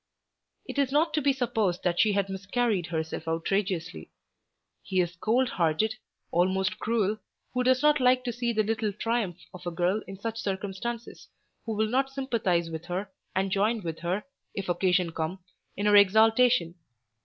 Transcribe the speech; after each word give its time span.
It 0.65 0.79
is 0.79 0.91
not 0.91 1.13
to 1.13 1.21
be 1.21 1.31
supposed 1.31 1.83
that 1.83 1.99
she 1.99 2.13
had 2.13 2.27
miscarried 2.27 2.87
herself 2.87 3.27
outrageously. 3.27 4.09
He 4.81 4.99
is 4.99 5.15
cold 5.15 5.47
hearted, 5.49 5.93
almost 6.31 6.79
cruel, 6.79 7.19
who 7.53 7.61
does 7.61 7.83
not 7.83 7.99
like 7.99 8.23
to 8.23 8.33
see 8.33 8.51
the 8.51 8.63
little 8.63 8.91
triumph 8.93 9.37
of 9.53 9.63
a 9.67 9.69
girl 9.69 10.01
in 10.07 10.17
such 10.17 10.39
circumstances, 10.39 11.27
who 11.67 11.75
will 11.75 11.85
not 11.87 12.09
sympathise 12.09 12.71
with 12.71 12.85
her, 12.85 13.11
and 13.35 13.51
join 13.51 13.83
with 13.83 13.99
her, 13.99 14.23
if 14.55 14.69
occasion 14.69 15.11
come, 15.11 15.37
in 15.77 15.85
her 15.85 15.95
exaltation. 15.95 16.73